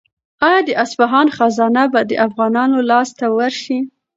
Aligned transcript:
آیا 0.47 0.61
د 0.65 0.69
اصفهان 0.83 1.27
خزانه 1.37 1.83
به 1.93 2.01
د 2.09 2.11
افغانانو 2.27 2.77
لاس 2.89 3.09
ته 3.19 3.25
ورشي؟ 3.35 3.79